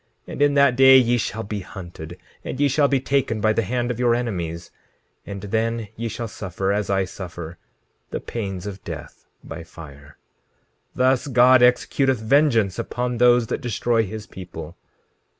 17:18 0.27 0.33
And 0.33 0.41
in 0.41 0.53
that 0.55 0.75
day 0.75 0.97
ye 0.97 1.17
shall 1.19 1.43
be 1.43 1.59
hunted, 1.59 2.17
and 2.43 2.59
ye 2.59 2.67
shall 2.67 2.87
be 2.87 2.99
taken 2.99 3.39
by 3.39 3.53
the 3.53 3.61
hand 3.61 3.91
of 3.91 3.99
your 3.99 4.15
enemies, 4.15 4.71
and 5.27 5.41
then 5.43 5.89
ye 5.95 6.07
shall 6.07 6.27
suffer, 6.27 6.73
as 6.73 6.89
I 6.89 7.05
suffer, 7.05 7.59
the 8.09 8.19
pains 8.19 8.65
of 8.65 8.83
death 8.83 9.27
by 9.43 9.63
fire. 9.63 10.17
17:19 10.95 10.95
Thus 10.95 11.27
God 11.27 11.61
executeth 11.61 12.17
vengeance 12.19 12.79
upon 12.79 13.19
those 13.19 13.45
that 13.45 13.61
destroy 13.61 14.03
his 14.03 14.25
people. 14.25 14.75